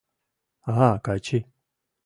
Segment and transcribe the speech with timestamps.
[0.83, 1.39] А, Качи!..